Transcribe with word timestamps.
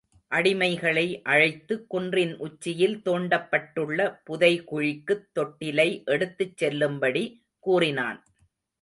அடிமைகளை 0.31 1.21
அழைத்து, 1.23 1.85
குன்றின் 1.87 2.37
உச்சியில் 2.37 2.97
தோண்டப்பட்டுள்ள 3.05 4.21
புதை 4.23 4.63
குழிக்குத் 4.71 5.27
தொட்டிலை 5.39 6.03
எடுத்துச் 6.05 6.57
செல்லும்படி 6.57 7.23
கூறினான். 7.59 8.19